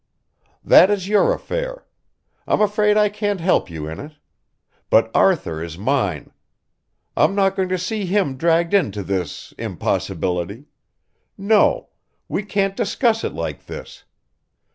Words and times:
"That 0.65 0.89
is 0.89 1.07
your 1.07 1.31
affair. 1.31 1.85
I'm 2.47 2.59
afraid 2.59 2.97
I 2.97 3.07
can't 3.07 3.39
help 3.39 3.69
you 3.69 3.87
in 3.87 3.99
it. 3.99 4.13
But 4.89 5.11
Arthur 5.13 5.61
is 5.63 5.77
mine. 5.77 6.31
I'm 7.15 7.35
not 7.35 7.55
going 7.55 7.69
to 7.69 7.77
see 7.77 8.07
him 8.07 8.35
dragged 8.35 8.73
into 8.73 9.03
this... 9.03 9.53
impossibility. 9.59 10.65
No... 11.37 11.89
we 12.27 12.41
can't 12.41 12.75
discuss 12.75 13.23
it 13.23 13.33
like 13.33 13.67
this. 13.67 14.03